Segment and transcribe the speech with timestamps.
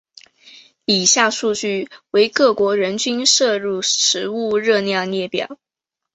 [0.85, 5.59] 以下数据为各国人均摄入食物热量列表。